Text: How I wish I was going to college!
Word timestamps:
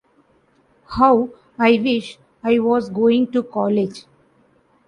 How 0.87 1.29
I 1.59 1.79
wish 1.79 2.17
I 2.41 2.57
was 2.57 2.89
going 2.89 3.31
to 3.33 3.43
college! 3.43 4.07